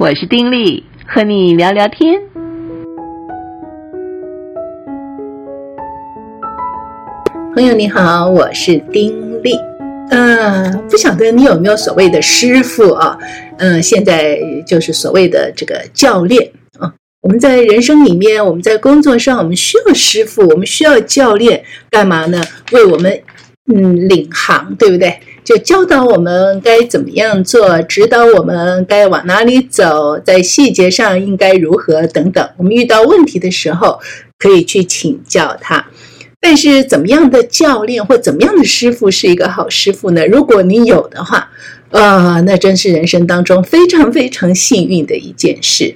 [0.00, 2.18] 我是丁力，和你聊聊天。
[7.54, 9.54] 朋友你好，我是丁力。
[10.08, 13.18] 呃，不晓得你有没有所谓的师傅啊？
[13.58, 16.90] 嗯、现在就是所谓的这个教练啊。
[17.20, 22.42] 我们在人生里面，我们在工作上，我们需要师傅，我们需要教练，干嘛呢？
[22.72, 23.20] 为我们
[23.74, 25.18] 嗯领航，对不对？
[25.42, 32.48] 就教导我们该怎么样做，指导我们该往哪里走，在细节上应该如何等等。
[32.56, 34.00] 我们遇到问题的时候，
[34.38, 35.86] 可以去请教他。
[36.40, 40.24] 但是，怎么样的教练或怎么样的师傅是一个好师傅呢？
[40.26, 41.50] 如果你有的话，
[41.90, 45.94] 啊、呃，那真是人生当中非常非常幸运的一件事。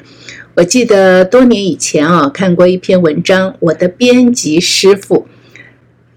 [0.54, 5.26] 我记得多年以前啊，看过一篇文章，我的编辑师傅，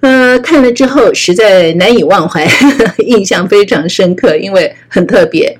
[0.02, 5.58] 呃，看了之后实在难以忘怀，呵呵，印象非常深刻，因为很特别。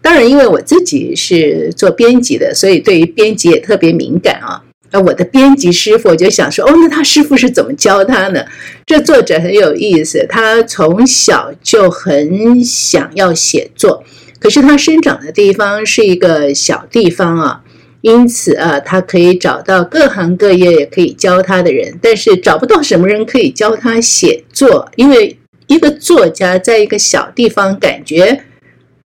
[0.00, 4.62] 当然，因为我自己是做编辑的，所以对于编辑也特别敏感啊。
[4.92, 8.44] 而我的编辑师傅，我就想说，哦，那他师傅是怎么教他呢？
[8.86, 14.04] 这作者很有意思，他从小就很想要写作，
[14.38, 17.60] 可是他生长的地方是一个小地方啊，
[18.06, 28.44] 因此啊，他可以找到各行各业也可以教他的人，但是找不到什么人可以教他写作，因为一个作家在一个小地方，感觉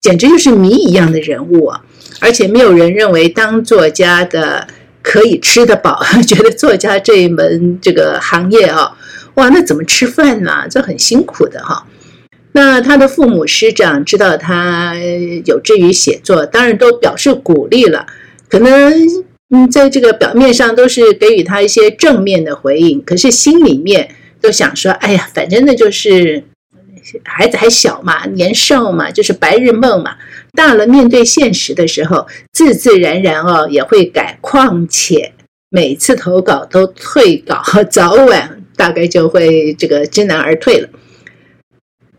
[0.01, 1.85] 简直就是谜一样的人物啊，
[2.21, 4.67] 而且没有人认为当作家的。
[5.03, 8.95] 可以吃得饱， 觉得作家这一门这个行业啊，
[9.37, 10.67] 哇，那怎么吃饭呢？
[10.71, 11.87] 这很辛苦的哈。
[12.53, 14.95] 那他的父母师长知道他
[15.47, 18.05] 有志于写作，当然都表示鼓励了。
[18.51, 18.93] 可能
[19.49, 26.45] 嗯，在这个表面上都是给予他一些正面的回应，可是心里面都想说，哎呀，反正那就是。
[27.25, 30.17] 孩子还小嘛，年少嘛，就是白日梦嘛。
[30.53, 34.39] 大了面对现实的时候，自自然然哦也会改。
[34.43, 35.33] 况且
[35.71, 40.89] 每次投稿都退稿，早晚大概就会这个知难而退了。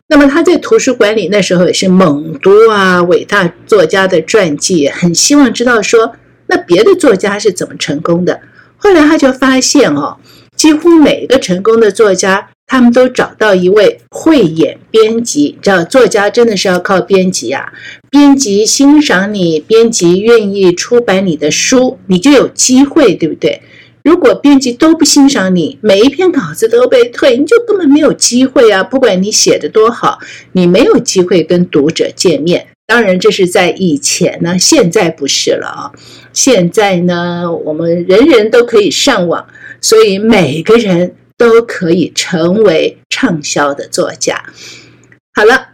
[0.07, 6.15] 那么他在图书馆里那时候也是猛读啊，伟大作家的传记，很希望知道说
[6.51, 8.41] 那别的作家是怎么成功的。
[8.77, 10.17] 后来他就发现哦，
[10.55, 12.49] 几乎每一个成功的作家。
[12.67, 17.73] 他们都找到一位慧眼编辑，知道作家真的是要靠编辑啊。
[18.09, 23.61] 编辑欣赏你，编辑愿意出版你的书，你就有机会，对不对？
[24.05, 28.81] 如果编辑都不欣赏你，每一篇稿子都被退，你就根本没有机会啊！
[28.81, 30.19] 不管你写的多好，
[30.53, 32.67] 你没有机会跟读者见面。
[32.91, 35.91] 当然，这是在以前呢，现在不是了啊。
[36.33, 39.47] 现在呢，我们人人都可以上网，
[39.79, 41.15] 所以每个人。
[41.41, 44.43] 都可以成为畅销的作家。
[45.33, 45.69] 好了，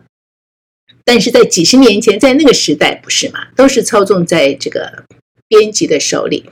[1.03, 3.47] 但是在几十年前，在那个时代，不是嘛？
[3.53, 5.03] 都是操纵在这个
[5.49, 6.45] 编辑的手里。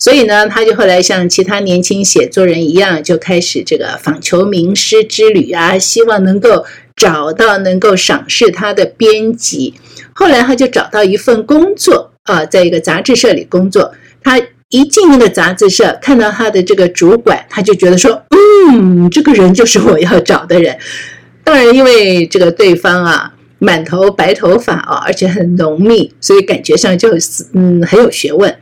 [0.00, 6.66] 所以呢，他就后来像其他年轻写作人一样，就开始这个访求名师之旅啊，希望能够
[7.00, 9.74] 找到能够赏识他的编辑。
[10.12, 13.92] 后来他就找到一份工作啊，在一个杂志社里工作。
[14.22, 14.40] 他。
[14.72, 18.22] 一进那个杂志社，看到他的这个主管，他就觉得说
[18.70, 20.78] ：“嗯，这个人就是我要找的人。
[21.42, 27.08] ”当然，因为这个对方啊，满头白头发啊，而且很浓密，所以感觉上就
[27.52, 28.56] 嗯很有学问。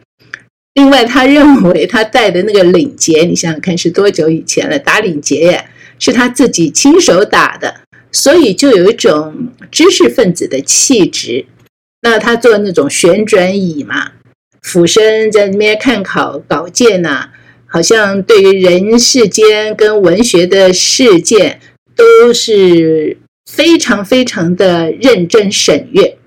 [0.72, 4.78] 另外，他认为他戴的那个领结，你想想看是多久以前了？
[4.78, 5.68] 打领结耶，
[5.98, 7.82] 是他自己亲手打的，
[8.12, 11.46] 所以就有一种知识分子的气质。
[12.02, 14.12] 那他坐那种旋转椅嘛。
[14.60, 17.30] 俯身在那边看考稿件呐、
[17.66, 21.60] 好像对于人世间跟文学的事件
[21.96, 23.16] 都是
[23.50, 26.18] 非常非常的认真审阅，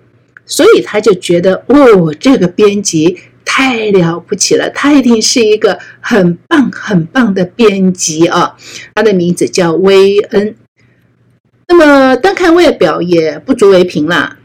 [0.45, 8.55] 所以他就觉得哦，这个编辑太了不起了，他一定是一个很棒很棒的编辑啊。
[8.95, 10.55] 他的名字叫威恩。
[11.71, 14.37] 那么单看外表也不足为凭啦。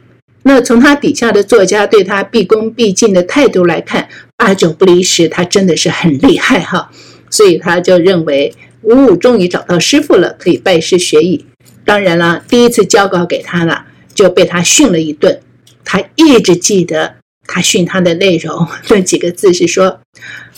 [0.45, 6.89] 那从他底下的作家对他毕恭毕敬的态度来看，八九不离十，他真的是很厉害哈。
[7.29, 11.45] 所以他就认为，呜，终于找到师傅了，可以拜师学艺。
[11.85, 15.41] 当然了，第一次交稿给他了，就被他训了一顿。
[15.85, 19.99] 他一直记得他训他的内容，那几个字是说：“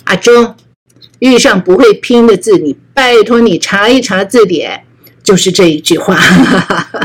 [0.04, 0.54] 阿忠，
[1.20, 4.82] 遇上不会拼的字，你拜托你查一查字典。”
[5.28, 6.18] 就是这一句话。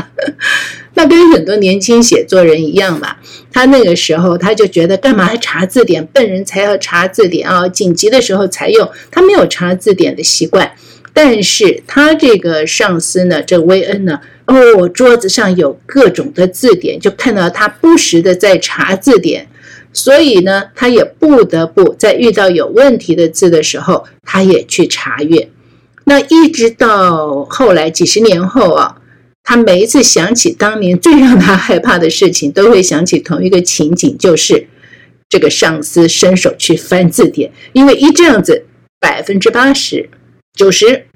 [0.96, 3.16] 那跟很多年轻写作人一样嘛，
[3.52, 6.06] 他那个时候他就觉得干嘛还查字典？
[6.06, 7.68] 笨人才要查字典啊！
[7.68, 10.72] 紧急的时候才用，他没有查字典的习惯。
[11.12, 19.46] 但是他这个上司呢，这威恩呢，哦，桌子上有各种的字典，就看到他不时的在查字典。
[19.92, 25.50] 所以呢，他也不得不在遇到有问题的字的时候，他也去查阅。
[26.04, 29.00] 那一直到后来几十年后啊，
[29.42, 34.68] 他每一次想起当年最让他害怕的事情，都会想起同一个情景，就是
[35.28, 38.66] 这个上司伸手去翻字典，因为一这样子，
[39.00, 40.08] 百分之八十、
[40.54, 41.06] 九十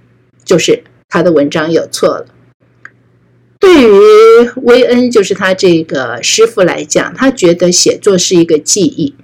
[0.44, 2.26] 就是他的文章有错了。
[3.60, 9.14] 对于威恩，就是他这个师傅来讲，他觉得写作是一个记忆，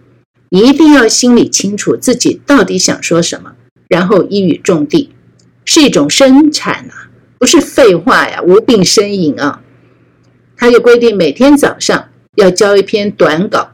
[0.50, 3.52] 一定要心里清楚自己到底想说什么，
[3.88, 5.13] 然后一语中的，
[5.64, 7.08] 是一种生产啊，
[7.38, 9.61] 不是废话呀，无病呻吟啊。
[10.56, 13.72] 他就规定每天早上要交一篇短稿，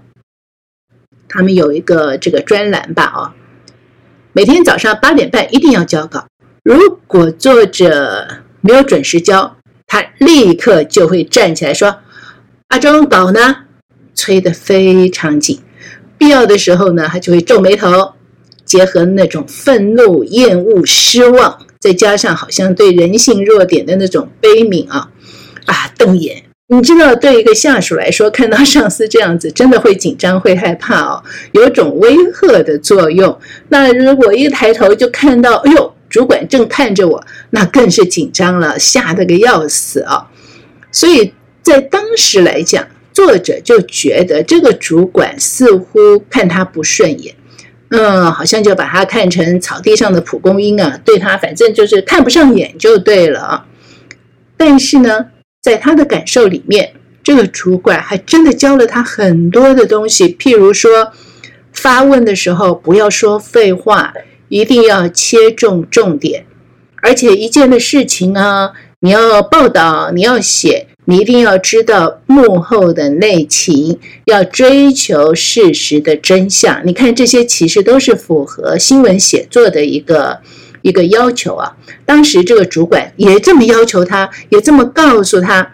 [1.29, 3.35] 他们有一个这个专栏吧，啊，
[4.33, 6.27] 每天早上八点半一定要交稿，
[6.63, 9.57] 如果作者没有准时交。
[9.93, 11.99] 他立刻就会站起来说
[12.71, 13.65] ：“阿忠稿呢？”
[14.15, 15.61] 催得非常紧，
[16.17, 18.15] 必要的时候呢，他就会皱眉头，
[18.71, 25.11] 结合那种愤怒、厌恶、失望，再加上好像对人性弱点的那种悲悯啊
[25.67, 26.45] 啊，瞪眼。
[26.69, 33.37] 你知道，对一个下属来说，看到上司这样子，真的会紧张、会害怕哦，有种威吓的作用。
[33.71, 35.93] 那如果一抬头就看到，哎呦！
[36.09, 40.29] 主管正看着我，那更是紧张了，吓得个要死啊！
[40.93, 41.33] 所以
[41.63, 47.33] 在当时来讲，作者就觉得这个主管似乎看他不顺眼，
[47.91, 53.67] 嗯，好像就把他看成草地上的蒲公英啊，对他反正就是看不上眼就对了啊。
[54.57, 55.27] 但是呢，
[55.61, 56.93] 在他的感受里面，
[57.23, 61.13] 这个主管还真的教了他很多的东西，譬如说，
[61.73, 64.13] 发问的时候不要说废话。
[64.53, 66.45] 一定要切中重点，
[67.03, 76.81] 而且一件的事情啊，你要报道，你要写，你一定要知道幕后的内情，要追求事实的真相。
[76.85, 80.39] 你看这些其实都是符合新闻写作的一个
[80.83, 81.77] 一个要求啊。
[82.05, 85.73] 当时这个主管也这么要求他，也这么告诉他。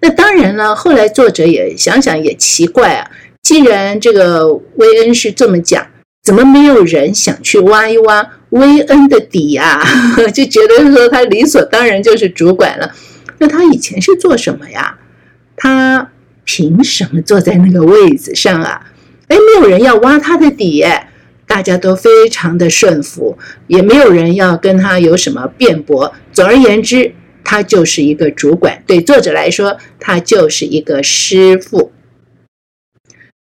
[0.00, 3.10] 那当然了，后来作者也想想也奇怪啊，
[3.42, 5.86] 既然这个威恩是这么讲。
[6.22, 9.80] 怎么没有人想去挖一挖威恩的底呀？
[10.34, 12.92] 就觉得说他理所当然就是主管了。
[13.38, 14.98] 那他以前是做什么呀？
[15.56, 16.12] 他
[16.44, 18.86] 凭什么坐在那个位子上啊？
[19.28, 20.84] 哎，没有人要挖他的底，
[21.46, 26.14] 大家都非常的顺服，也没有人要跟他有什么辩驳。
[26.32, 28.82] 总而言之，他就是一个主管。
[28.86, 31.92] 对作者来说，他就是一个师傅。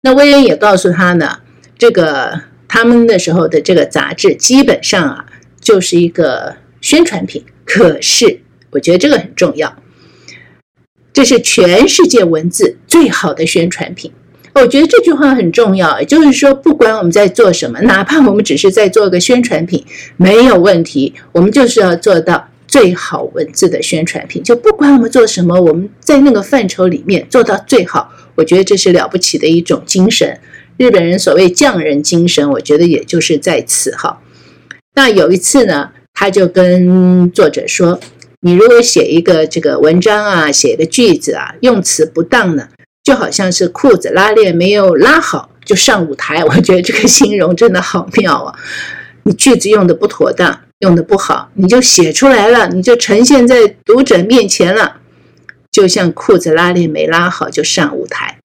[0.03, 1.39] 那威恩也告诉他呢，
[1.79, 2.43] 这个。
[2.67, 5.27] 他们那时候的这个杂志基本上啊，
[5.61, 7.45] 就是一个宣传品。
[7.65, 8.41] 可是
[8.73, 9.77] 我觉得这个很重要，
[11.15, 14.13] 这是全世界文字最好的宣传品。
[14.53, 19.85] 我觉得这句话很重要，也就是说，不管我们在做什么，哪怕我们只是在做个宣传品，
[20.17, 21.15] 没有问题。
[21.33, 24.43] 我们就是要做到最好文字的宣传品。
[24.43, 28.13] 就不管我们做什么，我们在那个范畴里面做到最好。
[28.37, 30.39] 我觉得这是了不起的一种精神。
[30.77, 34.21] 日本人所谓匠人精神，我觉得也就是在此哈。
[34.95, 37.99] 那有一次呢，他就跟作者说
[38.47, 42.69] ：“你如果写一个这个文章啊，写一个句子啊，用词不当呢，
[43.03, 48.55] 就好像是裤子拉链没有拉好就上舞台。”我觉得这个形容真的好妙啊！
[49.23, 54.97] 你句子用的不妥当，用的不好，你就写出来了，你就呈现在读者面前了，
[55.73, 58.39] 就像裤子拉链没拉好就上舞台。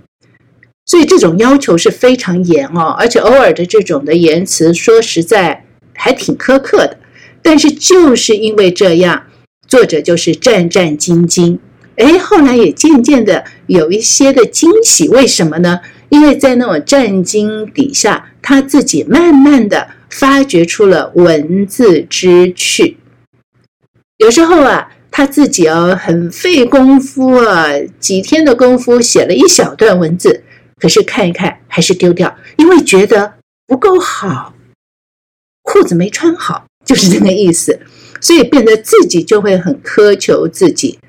[0.86, 6.98] 所以这种要求是非常严哦，而且偶尔的这种的言辞，说实在还挺苛刻的。
[7.42, 9.24] 但是就是因为这样，
[9.70, 11.58] 作者就是战战兢兢。
[11.96, 15.08] 哎，后来也渐渐的有一些的惊喜。
[15.10, 15.80] 为什么呢？
[16.10, 22.98] 因为在那种战兢底下，他自己慢慢的发掘出了文字之趣。
[24.18, 27.68] 有时候啊，他自己啊很费功夫啊，
[28.00, 30.44] 几天的功夫写了一小段文字。
[30.78, 33.34] 可是看一看还是丢掉，因为觉得
[33.68, 34.54] 不够好，
[35.62, 37.82] 裤子没穿好，就是这个意思。
[38.20, 41.00] 所以变得自己就会很苛求自己。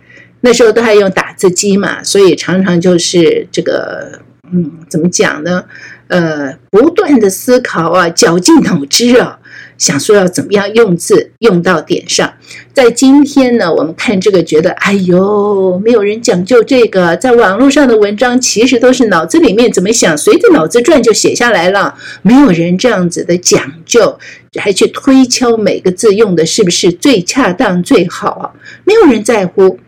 [0.42, 4.20] 那时候都还用打字机嘛，所以常常就是这个，
[4.52, 5.64] 嗯，怎么讲呢？
[6.08, 9.39] 呃，不断的思考啊，绞尽脑汁啊。
[9.80, 12.34] 想说要怎么样用字用到点上，
[12.74, 24.18] 在今天呢，我们看这个觉得，哎呦，没有人讲究这个，在网络上的文章其实都是脑子里面怎么想，随着脑子转就写下来了，没有人这样子的讲究，
[24.60, 28.54] 还去推敲每个字用的是不是最恰当最好？
[28.84, 29.78] 没有人在乎，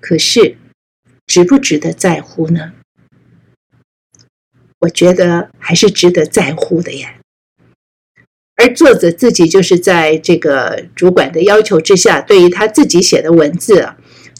[0.00, 0.56] 可是
[1.26, 2.72] 值不值得在乎呢？
[4.78, 7.15] 我觉得还是值得在乎的呀。
[8.58, 13.96] 而作者自己就是在这个主管的要求之下，对于他自己写的文字啊，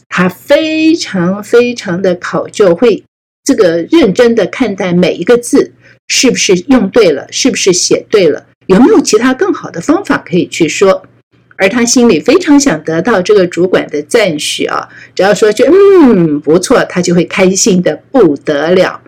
[0.09, 3.03] 他非常非常的考究，会
[3.43, 5.71] 这个认真的看待每一个字
[6.07, 11.05] 是不是用对了，是不是写对了，有没有其他更好的方法可以去说。
[11.55, 19.01] 而他心里非常想得到这个主管的赞许啊，只要说句嗯不错，他就会开心的不得了。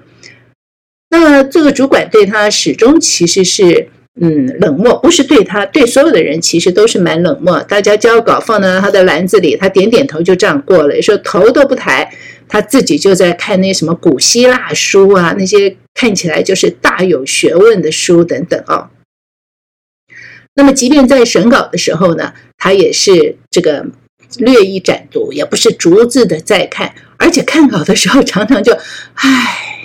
[1.10, 3.90] 那这个主管对他始终其实是。
[4.22, 7.58] 嗯，冷漠不是对他，对所有的人其实都是蛮冷漠。
[7.64, 12.12] 大家交稿放到他的篮子里，他点点头就这样过了，有时候头都不抬，
[12.48, 18.92] 他自己就在看那什么古希腊书啊，那些看起来就是大有学问的书等等啊。
[20.56, 23.86] 那么，即便在审稿的时候呢，他也是这个
[24.40, 28.78] 略一展读，也不是逐字的在看，而且看稿的时候常常就
[29.14, 29.79] 唉。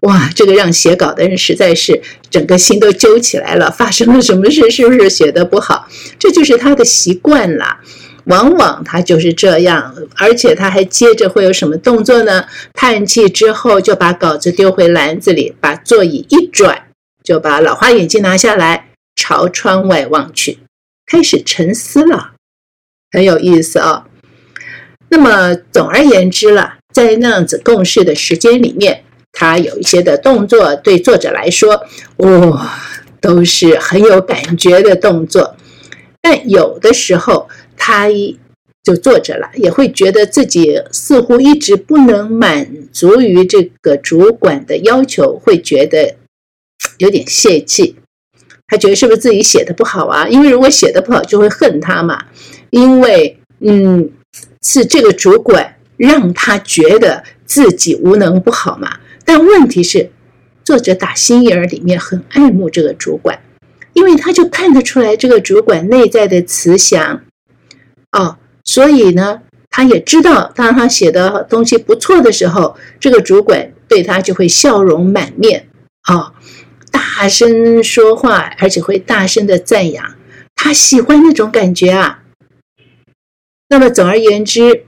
[0.00, 2.00] 哇，这个让写稿的人实在是
[2.30, 3.70] 整个心都揪起来了。
[3.70, 4.70] 发生了什么事？
[4.70, 5.88] 是不是写得不好？
[6.18, 7.80] 这就是他的习惯了。
[8.26, 12.44] 往往他就是这样，而且他还接着会有什么动作呢？
[12.74, 16.88] 叹气之后，就把稿子丢回篮子里，把座椅一转，
[17.24, 20.58] 就把老花眼镜拿下来，朝窗外望去，
[21.06, 22.32] 开始沉思了。
[23.10, 24.04] 很有意思啊、哦。
[25.08, 29.04] 那么总而言之了，在那样子共事的时间里面。
[29.32, 31.70] 他有一些的动作，对作者来说，
[32.16, 32.60] 哇、哦，
[33.20, 35.56] 都是很有感觉的动作。
[36.20, 38.08] 但有的时候，他
[38.82, 46.16] 就作者了，也会觉得自己似乎一直不能满足于这个主管的要求，会觉得
[46.98, 47.96] 有点泄气。
[48.66, 50.26] 他觉得是不是自己写的不好啊？
[50.28, 52.24] 因为如果写的不好，就会恨他嘛。
[52.70, 54.10] 因为，嗯，
[54.62, 58.98] 是这个主管让他觉得自己无能不好嘛。
[59.28, 60.10] 但问题是，
[60.64, 63.38] 作者打心眼儿里面很爱慕这个主管，
[63.92, 67.20] 因为他就看得出来这个主管内在的慈祥，
[68.12, 75.68] 哦，所以呢，他也知道当他写的东西不错的时候，这个主管对他就会笑容满面，
[76.08, 76.32] 哦，
[76.90, 80.16] 大声说话，而且会大声的赞扬，
[80.54, 82.22] 他喜欢那种感觉啊。
[83.68, 84.86] 那么总而言之，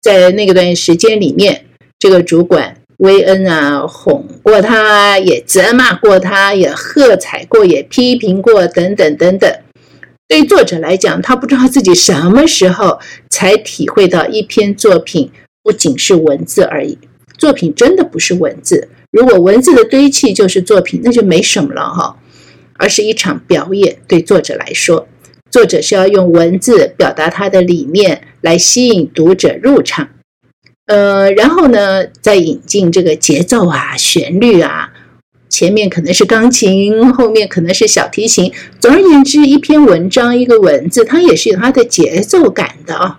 [0.00, 1.66] 在那个段时间里面，
[1.98, 2.78] 这个主管。
[3.02, 9.52] 薇恩啊，哄过他，也责骂过他，也喝彩过，也批评过，等等等等。
[10.28, 15.32] 对作者来讲，他不知道自己什么时候才体会到一篇作品
[15.64, 16.96] 不仅是文字而已。
[17.36, 22.16] 作品真的不是文字，如果文字的堆砌就是作品，那就没什么了哈。
[22.74, 23.96] 而是一场表演。
[24.06, 25.08] 对作者来说，
[25.50, 30.08] 作者是要用文字表达他的理念，来吸引读者入场。
[30.92, 34.92] 呃，然后呢，再引进这个节奏啊、旋律啊，
[35.48, 38.52] 前面可能是钢琴，后面可能是小提琴。
[38.78, 43.18] 总而言之，一篇文章、一个文字，它也是有它的节奏感的啊。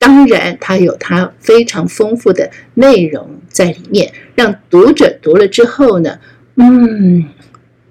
[0.00, 6.18] 当然，它有它非常丰富的内容在里面，让读者读了之后呢，
[6.56, 7.24] 嗯，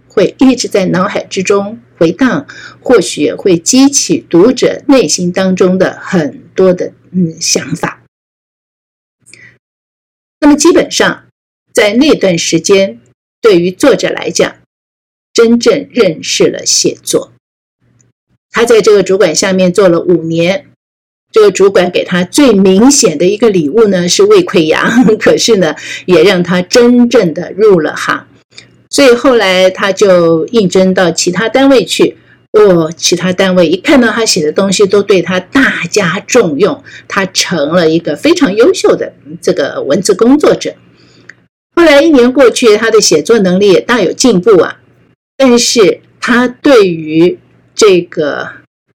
[0.10, 2.46] 会一直在脑海之中回荡，
[2.82, 8.01] 或许会激起读者内心当中的很多的嗯想法。
[10.42, 11.26] 那么基本上，
[11.72, 13.00] 在那段时间，
[13.40, 14.56] 对于作者来讲，
[15.32, 17.32] 真正认识了写作。
[18.50, 20.66] 他在这个主管下面做了五年，
[21.32, 25.76] 这个主管给他最明显的一个礼物呢是胃溃疡， 可是呢，
[26.08, 28.28] 也让他真正的入了行。
[28.90, 32.18] 所以后来他就应征到其他单位去。
[32.52, 40.74] 哦，其他单位一看到他写的东西，都对他大加重用，他成了一个非常优秀的这个文字工作者。
[41.74, 44.80] 后来一年过去，他的写作能力也大有进步啊。
[45.38, 47.40] 但是他对于
[47.74, 48.50] 这个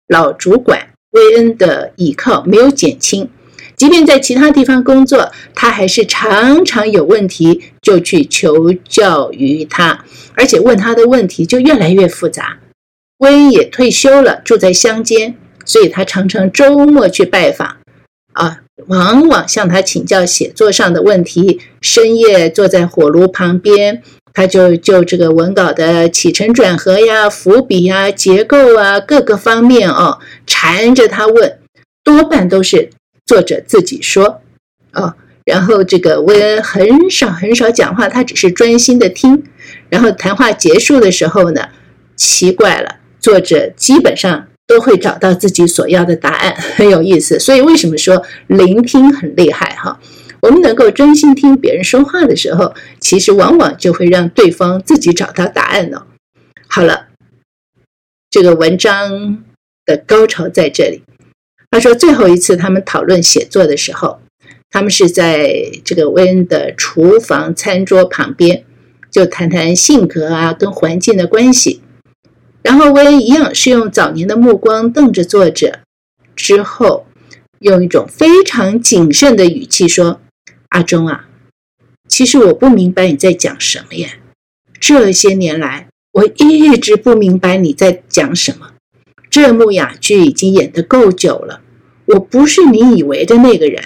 [0.06, 3.28] 老主管薇恩的倚靠没有减轻，
[3.75, 12.58] 即便在其他地方工作，他还是常常有问题就去求教于他，而且问他的问题就越来越复杂。
[13.18, 17.78] 薇恩也退休了，住在乡间，所以他常常周末去拜访，
[18.32, 21.61] 啊，往往向他请教写作上的问题。
[21.80, 24.02] 深夜坐在火炉旁边，
[24.35, 31.58] 他就就这个文稿的起承转合呀、伏笔呀、结构啊各个方面哦，缠着他问，
[32.04, 32.90] 多半都是
[33.25, 34.42] 作者自己说，
[34.92, 35.14] 哦，
[35.46, 39.42] 然后这个薇恩很少很少讲话，他只是专心的听。
[39.88, 41.68] 然后谈话结束的时候呢，
[42.14, 42.96] 奇怪了。
[43.20, 47.38] 作者基本上都会找到自己所要的答案， 很有意思。
[47.38, 50.00] 所以为什么说聆听很厉害哈？
[50.40, 56.06] 我们能够专心听别人说话的时候，其实往往就会让对方自己找到答案了。
[56.68, 57.06] 好了，
[58.30, 59.44] 这个文章
[59.85, 61.02] 的高潮在这里。
[61.70, 64.20] 他说，最后一次他们讨论写作的时候，
[64.70, 65.52] 他们是在
[65.85, 68.64] 这个薇恩的厨房餐桌旁边，
[69.11, 71.80] 就谈谈性格啊跟环境的关系。
[72.66, 75.78] 然后薇恩一样是用早年的目光瞪着作者，
[76.35, 77.06] 之后
[77.61, 80.20] 用一种非常谨慎的语气说
[80.70, 81.28] ：“阿忠啊，
[82.08, 84.08] 其实我不明白你在讲什么呀。
[84.80, 88.73] 这些年来，我一直不明白你在讲什么。”
[89.30, 91.61] 这幕哑剧已经演得够久了，
[92.06, 93.80] 我不是你以为的那个人。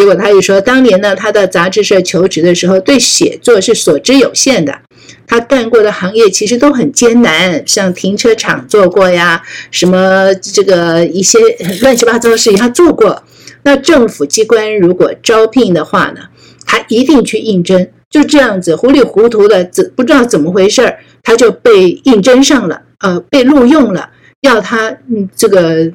[0.00, 4.80] 结果他又说，当年呢，他到杂志社求职的时候，对写作是所知有限的。
[5.26, 11.38] 他干过的行业其实都很艰难，像停车场做过呀，什么这个一些
[11.82, 13.22] 乱七八糟的事情他做过。
[13.62, 16.22] 那政府机关如果招聘的话呢，
[16.64, 17.86] 他一定去应征。
[18.08, 24.08] 就这样子糊里糊涂的，怎不知道怎么回事儿，他就被应征上了，呃，被录用了。
[24.40, 25.92] 要他嗯，这个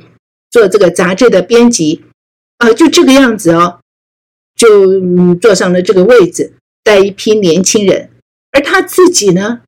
[0.52, 2.04] 做这个杂志的编辑
[2.60, 3.80] 啊，就这个样子哦，
[4.56, 8.10] 就坐上了这个位置，带一批年轻人，
[8.52, 9.62] 而他自己呢，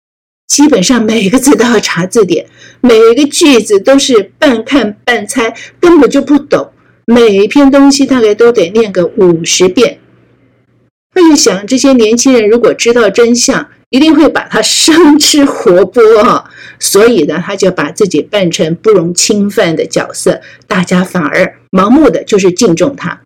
[0.47, 2.47] 基本上每个字都要查字典，
[2.81, 6.71] 每个句子都是半看半猜，根本就不懂，
[7.05, 9.99] 每一篇东西大概都得念个五十遍。
[11.13, 16.49] 他就想，这些年轻人如果知道真相，一定会把他生吃活剥啊！
[16.79, 23.21] 所以呢，他就把自己扮成不容侵犯的角色，大家反而盲目的就是敬重他。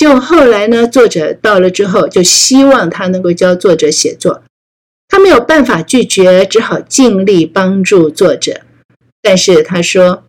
[0.00, 4.42] 就后来呢，作者到了之后，就希望他能够教作者写作，
[5.06, 8.62] 他没有办法拒绝，只好尽力帮助作者。
[9.20, 10.24] 但是他说：“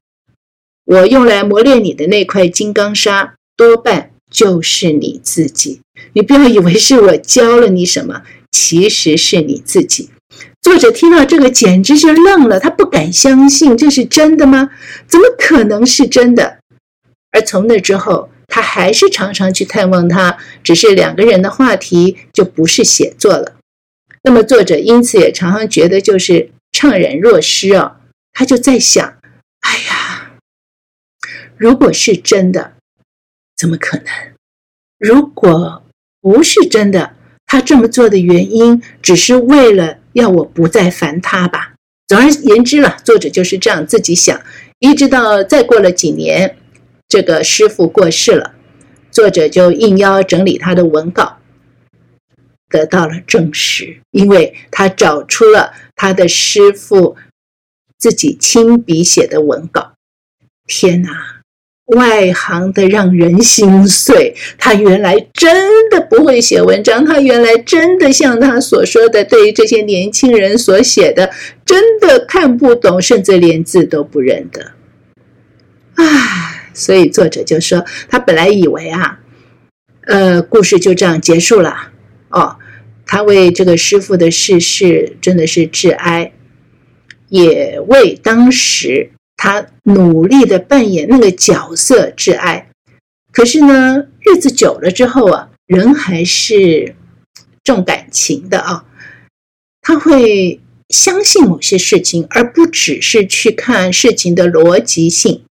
[0.84, 5.80] 我用来磨练你的那块金刚砂，多半就是你自己。
[6.12, 10.10] 你不要以为是我教了你什么。”其实是你自己。
[10.62, 14.70] 作者听到这个，简直是愣了，他不敢相信这是真的吗？
[15.08, 16.58] 怎么可能是真的？
[17.32, 23.56] 而从那之后，他还是常常去探望他，只是两个人的话题就不是写作了。
[24.24, 28.02] 那么作者因此也常常觉得就是怅然若失啊。
[28.34, 29.18] 他就在想：
[29.62, 30.34] 哎呀，
[31.56, 32.74] 如果是真的，
[33.56, 34.06] 怎么可能？
[35.00, 35.84] 如果
[36.20, 37.16] 不是真的？
[37.46, 41.74] 他这么做的原因，只是为了要我不再烦他吧。
[42.08, 44.42] 总而言之了，作者就是这样自己想。
[44.80, 46.58] 一直到再过了几年，
[47.12, 48.54] 这个师傅过世了，
[49.12, 51.39] 作者就应邀整理他的文稿，
[52.69, 57.17] 得到了证实，因为他找出了他的师傅
[57.97, 59.91] 自己亲笔写的文稿。
[60.65, 61.10] 天哪！
[61.88, 64.34] 外行的让人心碎。
[64.58, 71.30] 他原来真的不会写文章，他原来真的像他所说的，对于这些年轻人所写的，
[71.65, 74.71] 真的看不懂，甚至连字都不认得。
[75.95, 79.19] 唉，所以作者就说，他本来以为啊，
[80.07, 81.91] 呃，故事就这样结束了。
[82.29, 82.57] 哦，
[83.05, 86.34] 他为这个师傅的逝世真的是致哀，
[87.29, 89.12] 也为当时。
[89.43, 92.69] 他努力的扮演那个角色致哀，
[93.31, 96.93] 可是呢，日子久了之后啊，人还是
[97.63, 98.86] 重感情的啊，
[99.81, 105.43] 他会相信某些事情，而不只是去看事情的逻辑性。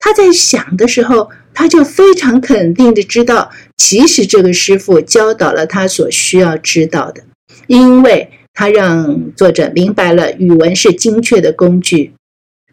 [0.00, 7.22] 他在想的时候，他就非常肯定的知道，其实这个师傅教导了他所需要知道的，
[7.66, 12.14] 因为他让作者明白了语文是精确的工具。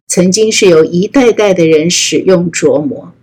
[0.08, 3.14] 曾经是由一代代的人使用琢磨，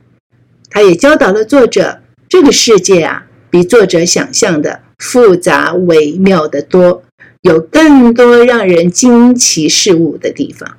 [0.69, 7.03] 他也教导了作者，这个世界啊，比作者想象的复杂微妙得多，
[7.41, 10.77] 有更多让人惊奇事物的地方。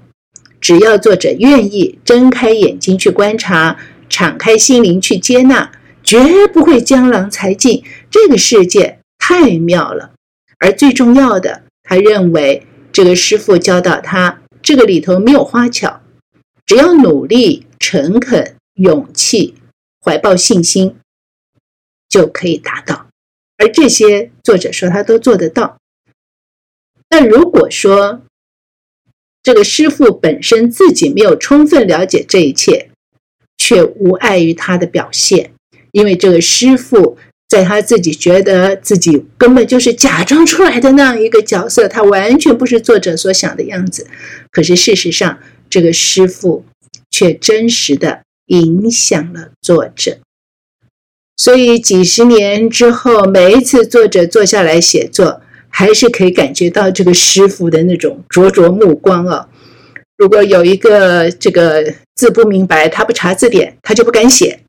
[0.66, 3.78] 只要作者愿意睁开眼睛去观察，
[4.10, 5.72] 敞开心灵去接纳，
[6.04, 7.84] 绝不会江郎才尽。
[8.10, 10.16] 这个世界太妙了，
[10.58, 14.42] 而最重要的，他认为这个师父教导他。
[14.64, 16.02] 这个里头没有花巧，
[16.66, 19.54] 只要努力、诚恳、勇气、
[20.02, 20.96] 怀抱信心，
[22.10, 23.06] 就可以达到。
[23.60, 25.78] 而这些作者说他都做得到。
[27.08, 28.24] 但如果说
[29.46, 32.90] 这个师傅本身自己没有充分了解这一切，
[33.56, 35.52] 却无碍于他的表现，
[35.92, 37.18] 因为这个师傅。
[37.48, 44.08] 在他自己觉得自己根本就是假装出来的那样一个角色，他完全不是作者所想的样子。
[44.50, 46.66] 可是事实上，这个师傅
[47.12, 50.18] 却真实的影响了作者。
[51.38, 55.42] 所以几十年之后，每一次作者坐下来写作，
[55.78, 59.50] 还是可以感觉到这个师傅的那种灼灼目光啊。
[60.18, 64.62] 如果有一个这个字不明白，他不查字典，他就不敢写。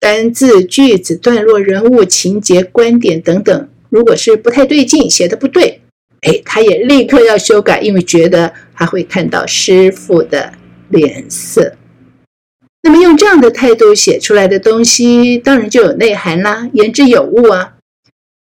[0.00, 5.80] 单字、句子、段落、人物、情节、观点等等，如果是不太对劲，写的不对，
[6.22, 10.52] 哎，他也立刻要修改，因为觉得他会看到师傅的
[10.88, 11.76] 脸色。
[12.82, 17.74] 那么用这样的态度写出来的东西，当然就有内涵啦，言之有物啊，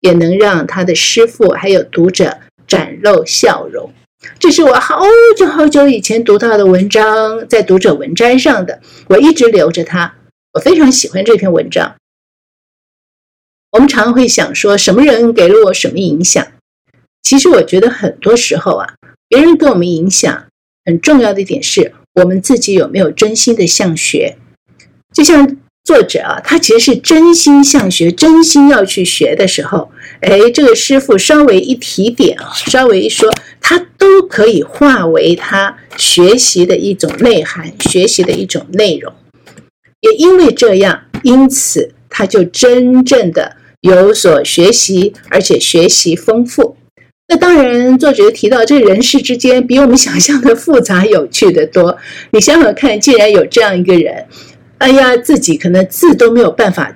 [0.05, 2.37] 也能让他的师傅还有读者
[2.67, 3.91] 展露笑容。
[4.37, 5.03] 这是我好
[5.35, 10.15] 久好久以前读到的文章，在读者文摘上的，我一直留着它。
[10.53, 11.95] 我非常喜欢这篇文章。
[13.71, 16.45] 我们常会想说，什么人给了我什么影响？
[17.23, 18.93] 其实我觉得很多时候啊，
[19.27, 20.45] 别人给我们影响
[20.85, 24.37] 很重要的一点是我们自己有没有真心的向学。
[25.11, 33.31] 就像作者啊，他其实是真心向学，真心要去学的时候，哎，这个师傅稍微一提点啊，稍微一说。
[33.67, 39.11] 他都可以化为他学习的一种内涵，学习的一种内容。
[40.01, 46.77] 也因为这样，因此他就真正的有所学习，而且学习丰富。
[47.27, 51.97] 那当然，作者提到这人世之间比我们想象的复杂有趣的多。
[52.31, 54.25] 你想想看，既然有这样一个人，
[54.77, 56.93] 哎呀，自己可能字都没有办法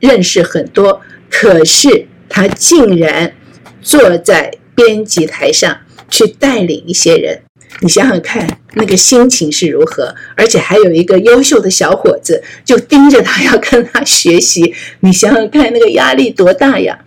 [0.00, 3.32] 认识很多，可是他竟然
[3.80, 5.78] 坐在编辑台上。
[6.10, 7.38] 去带领一些人，
[7.82, 10.14] 你想想看，那个心情是如何？
[10.34, 14.74] 而且还有一个优秀的小伙子，就盯着他要跟他学习。
[15.00, 16.98] 你想想看，那个压力多大呀！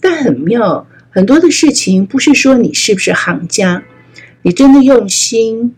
[0.00, 3.82] 但很妙，很多的事情不是说你是不是行家，
[4.42, 5.74] 你真的用心，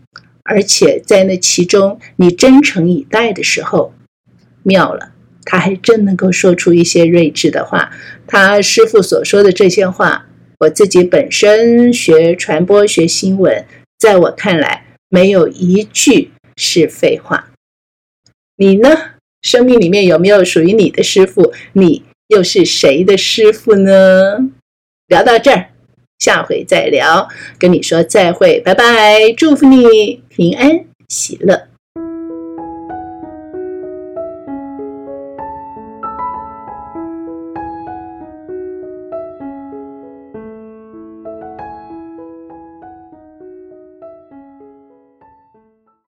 [0.47, 3.93] 而且在那其中你真诚以待的时候，
[4.63, 5.11] 妙了，
[5.43, 7.91] 他还真能够说出一些睿智的话。
[8.25, 10.25] 他师父所说的这些话。
[10.61, 13.63] 我自己本身学传播学新闻，
[13.99, 17.49] 在我看来，没有一句是废话。
[18.55, 18.89] 你呢？
[19.43, 21.53] 生命里面有没有属于你的师傅？
[21.73, 24.49] 你又是谁的师傅呢？
[25.07, 25.69] 聊到这儿，
[26.19, 27.27] 下回再聊。
[27.59, 31.76] 跟你说再会，拜拜，祝福你平安喜乐。